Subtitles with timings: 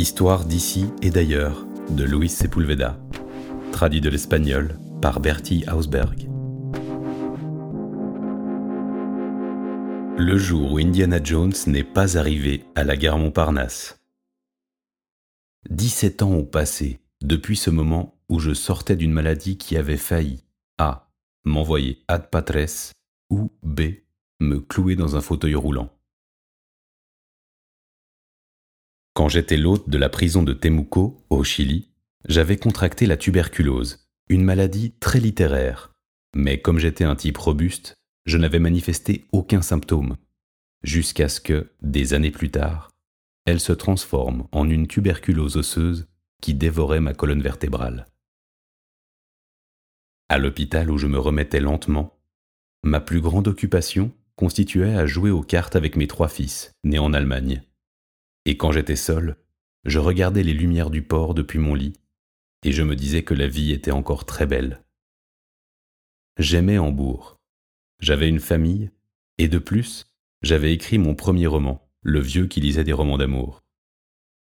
[0.00, 2.98] Histoire d'ici et d'ailleurs de Luis Sepulveda,
[3.70, 6.26] traduit de l'espagnol par Bertie Hausberg.
[10.16, 14.00] Le jour où Indiana Jones n'est pas arrivé à la gare Montparnasse.
[15.68, 20.42] 17 ans ont passé depuis ce moment où je sortais d'une maladie qui avait failli
[20.78, 21.10] A.
[21.44, 22.94] m'envoyer ad patres
[23.28, 23.82] ou B.
[24.40, 25.90] me clouer dans un fauteuil roulant.
[29.20, 31.90] Quand j'étais l'hôte de la prison de Temuco, au Chili,
[32.26, 35.92] j'avais contracté la tuberculose, une maladie très littéraire.
[36.34, 40.16] Mais comme j'étais un type robuste, je n'avais manifesté aucun symptôme,
[40.82, 42.88] jusqu'à ce que, des années plus tard,
[43.44, 46.08] elle se transforme en une tuberculose osseuse
[46.40, 48.06] qui dévorait ma colonne vertébrale.
[50.30, 52.18] À l'hôpital où je me remettais lentement,
[52.84, 57.12] ma plus grande occupation constituait à jouer aux cartes avec mes trois fils, nés en
[57.12, 57.62] Allemagne.
[58.44, 59.36] Et quand j'étais seul,
[59.84, 61.94] je regardais les lumières du port depuis mon lit,
[62.64, 64.84] et je me disais que la vie était encore très belle.
[66.38, 67.38] J'aimais Hambourg.
[68.00, 68.90] J'avais une famille,
[69.38, 70.06] et de plus,
[70.42, 73.62] j'avais écrit mon premier roman, Le vieux qui lisait des romans d'amour.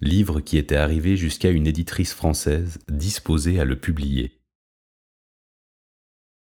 [0.00, 4.40] Livre qui était arrivé jusqu'à une éditrice française disposée à le publier.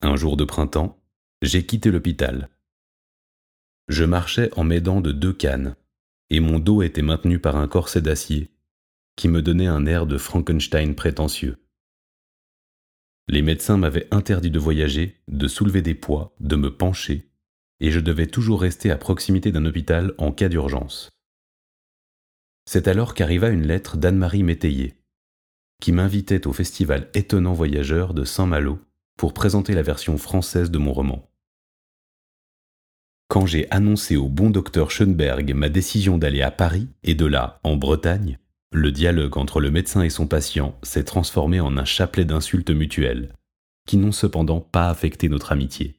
[0.00, 1.02] Un jour de printemps,
[1.42, 2.48] j'ai quitté l'hôpital.
[3.88, 5.76] Je marchais en m'aidant de deux cannes,
[6.30, 8.50] et mon dos était maintenu par un corset d'acier
[9.16, 11.56] qui me donnait un air de Frankenstein prétentieux.
[13.28, 17.28] Les médecins m'avaient interdit de voyager, de soulever des poids, de me pencher,
[17.80, 21.10] et je devais toujours rester à proximité d'un hôpital en cas d'urgence.
[22.66, 24.94] C'est alors qu'arriva une lettre d'Anne-Marie Métayer,
[25.80, 28.78] qui m'invitait au festival Étonnant Voyageur de Saint-Malo
[29.16, 31.28] pour présenter la version française de mon roman.
[33.28, 37.60] Quand j'ai annoncé au bon docteur Schoenberg ma décision d'aller à Paris et de là
[37.64, 38.38] en Bretagne,
[38.72, 43.32] le dialogue entre le médecin et son patient s'est transformé en un chapelet d'insultes mutuelles,
[43.86, 45.96] qui n'ont cependant pas affecté notre amitié.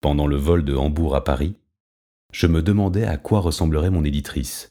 [0.00, 1.56] Pendant le vol de Hambourg à Paris,
[2.32, 4.68] je me demandais à quoi ressemblerait mon éditrice.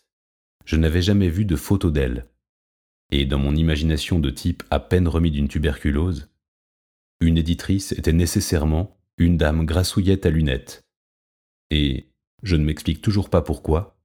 [0.65, 2.27] Je n'avais jamais vu de photo d'elle.
[3.11, 6.29] Et dans mon imagination de type à peine remis d'une tuberculose,
[7.19, 10.83] une éditrice était nécessairement une dame grassouillette à lunettes,
[11.69, 12.09] et,
[12.43, 13.97] je ne m'explique toujours pas pourquoi,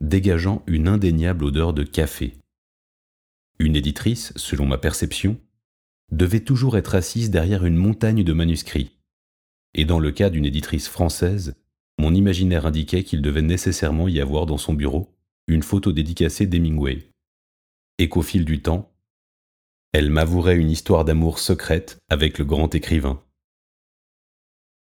[0.00, 2.38] dégageant une indéniable odeur de café.
[3.58, 5.38] Une éditrice, selon ma perception,
[6.12, 8.98] devait toujours être assise derrière une montagne de manuscrits,
[9.74, 11.54] et dans le cas d'une éditrice française,
[11.98, 15.14] mon imaginaire indiquait qu'il devait nécessairement y avoir dans son bureau
[15.46, 17.10] une photo dédicacée d'Hemingway,
[17.98, 18.92] et qu'au fil du temps,
[19.92, 23.22] elle m'avouerait une histoire d'amour secrète avec le grand écrivain.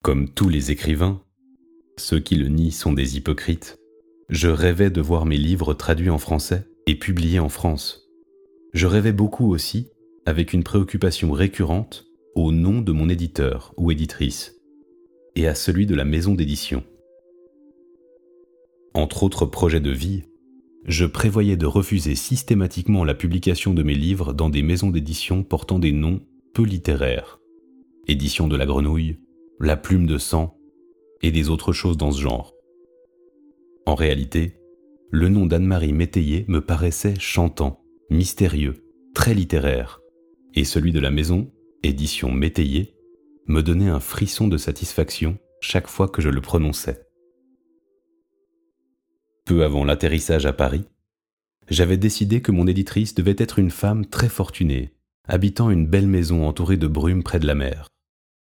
[0.04, 1.22] Comme tous les écrivains,
[1.96, 3.78] ceux qui le nient sont des hypocrites.
[4.30, 8.10] Je rêvais de voir mes livres traduits en français et publiés en France.
[8.74, 9.92] Je rêvais beaucoup aussi,
[10.26, 14.60] avec une préoccupation récurrente, au nom de mon éditeur ou éditrice,
[15.36, 16.84] et à celui de la maison d'édition.
[18.96, 20.24] Entre autres projets de vie,
[20.84, 25.78] je prévoyais de refuser systématiquement la publication de mes livres dans des maisons d'édition portant
[25.78, 26.22] des noms
[26.56, 27.40] peu littéraires.
[28.08, 29.20] Édition de la Grenouille,
[29.62, 30.58] la plume de sang
[31.22, 32.56] et des autres choses dans ce genre.
[33.86, 34.58] En réalité,
[35.12, 38.84] le nom d'Anne-Marie Métayer me paraissait chantant, mystérieux,
[39.14, 40.02] très littéraire,
[40.56, 41.52] et celui de la maison,
[41.84, 42.96] édition Métayer,
[43.48, 47.06] me donnait un frisson de satisfaction chaque fois que je le prononçais.
[49.46, 50.86] Peu avant l'atterrissage à Paris,
[51.70, 54.96] j'avais décidé que mon éditrice devait être une femme très fortunée,
[55.28, 57.88] habitant une belle maison entourée de brumes près de la mer.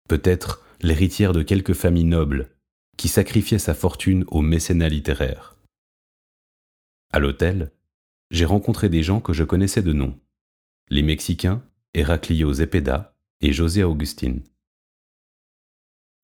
[0.08, 2.50] Peut-être l'héritière de quelques familles nobles,
[2.98, 5.56] qui sacrifiait sa fortune au mécénat littéraire.
[7.12, 7.72] À l'hôtel,
[8.32, 10.20] j'ai rencontré des gens que je connaissais de nom,
[10.90, 14.44] les Mexicains Heraclio Zepeda et José Augustine.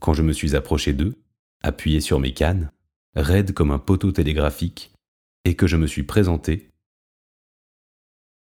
[0.01, 1.15] Quand je me suis approché d'eux,
[1.61, 2.71] appuyé sur mes cannes,
[3.15, 4.91] raide comme un poteau télégraphique,
[5.45, 6.69] et que je me suis présenté,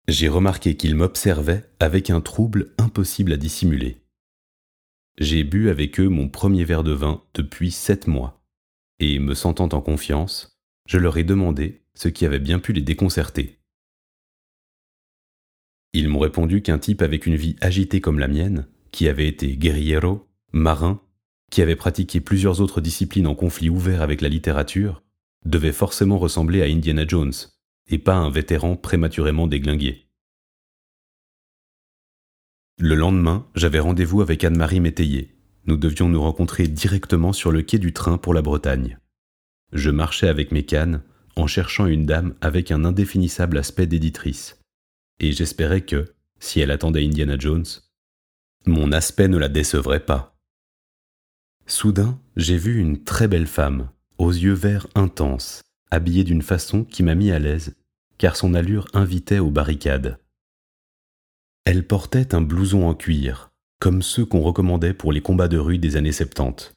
[0.07, 4.04] j'ai remarqué qu'ils m'observaient avec un trouble impossible à dissimuler.
[5.17, 8.43] J'ai bu avec eux mon premier verre de vin depuis sept mois,
[8.99, 12.81] et me sentant en confiance, je leur ai demandé ce qui avait bien pu les
[12.81, 13.59] déconcerter.
[15.93, 19.55] Ils m'ont répondu qu'un type avec une vie agitée comme la mienne, qui avait été
[19.55, 21.01] guerriero, marin,
[21.49, 25.01] qui avait pratiqué plusieurs autres disciplines en conflit ouvert avec la littérature,
[25.45, 27.33] devait forcément ressembler à Indiana Jones,
[27.87, 30.04] et pas un vétéran prématurément déglingué.
[32.77, 35.33] Le lendemain, j'avais rendez-vous avec Anne-Marie Métayer.
[35.65, 38.99] Nous devions nous rencontrer directement sur le quai du train pour la Bretagne.
[39.71, 41.01] Je marchais avec mes cannes,
[41.37, 44.59] en cherchant une dame avec un indéfinissable aspect d'éditrice,
[45.21, 47.65] et j'espérais que, si elle attendait Indiana Jones,
[48.65, 50.37] mon aspect ne la décevrait pas.
[51.67, 55.61] Soudain, j'ai vu une très belle femme, aux yeux verts intenses,
[55.91, 57.75] habillée d'une façon qui m'a mis à l'aise,
[58.17, 60.19] car son allure invitait aux barricades.
[61.65, 65.79] Elle portait un blouson en cuir, comme ceux qu'on recommandait pour les combats de rue
[65.79, 66.73] des années 70,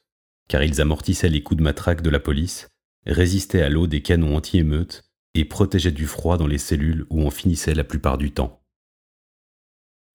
[0.48, 2.68] car ils amortissaient les coups de matraque de la police,
[3.06, 5.04] résistaient à l'eau des canons anti-émeutes
[5.34, 8.62] et protégeaient du froid dans les cellules où on finissait la plupart du temps.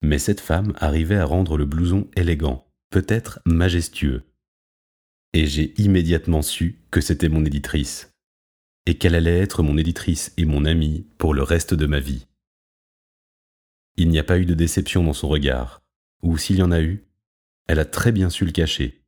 [0.02, 4.24] Mais cette femme arrivait à rendre le blouson élégant, peut-être majestueux.
[5.34, 8.12] Et j'ai immédiatement su que c'était mon éditrice,
[8.86, 12.26] et qu'elle allait être mon éditrice et mon amie pour le reste de ma vie.
[13.96, 15.82] Il n'y a pas eu de déception dans son regard,
[16.22, 17.06] ou s'il y en a eu,
[17.66, 19.04] elle a très bien su le cacher.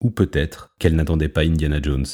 [0.00, 2.06] Ou peut-être qu'elle n'attendait pas Indiana Jones.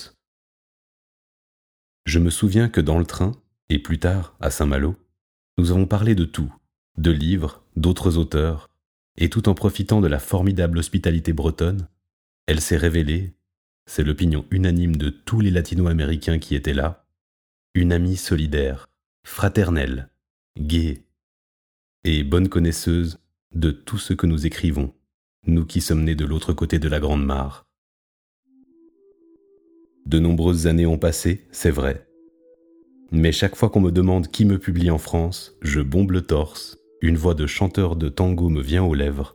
[2.04, 3.32] Je me souviens que dans le train,
[3.68, 4.96] et plus tard à Saint-Malo,
[5.56, 6.52] nous avons parlé de tout,
[6.98, 8.70] de livres, d'autres auteurs,
[9.16, 11.88] et tout en profitant de la formidable hospitalité bretonne,
[12.46, 13.34] elle s'est révélée,
[13.86, 17.06] c'est l'opinion unanime de tous les latino-américains qui étaient là,
[17.74, 18.88] une amie solidaire,
[19.24, 20.10] fraternelle,
[20.58, 21.03] gaie,
[22.04, 23.18] et bonne connaisseuse
[23.54, 24.92] de tout ce que nous écrivons,
[25.46, 27.66] nous qui sommes nés de l'autre côté de la Grande Mare.
[30.04, 32.06] De nombreuses années ont passé, c'est vrai.
[33.10, 36.78] Mais chaque fois qu'on me demande qui me publie en France, je bombe le torse,
[37.00, 39.34] une voix de chanteur de tango me vient aux lèvres,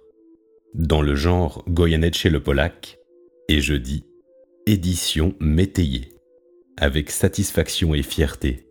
[0.76, 3.00] dans le genre Goyeneche le Polac,
[3.48, 4.06] et je dis
[4.68, 6.14] Édition métayée,
[6.78, 8.69] avec satisfaction et fierté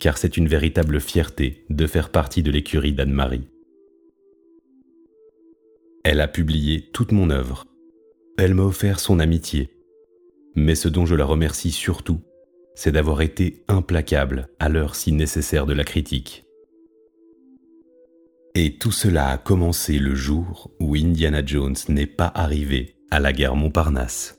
[0.00, 3.48] car c'est une véritable fierté de faire partie de l'écurie d'Anne-Marie.
[6.04, 7.66] Elle a publié toute mon œuvre.
[8.38, 9.70] Elle m'a offert son amitié.
[10.54, 12.20] Mais ce dont je la remercie surtout,
[12.74, 16.44] c'est d'avoir été implacable à l'heure si nécessaire de la critique.
[18.54, 23.32] Et tout cela a commencé le jour où Indiana Jones n'est pas arrivé à la
[23.32, 24.37] gare Montparnasse.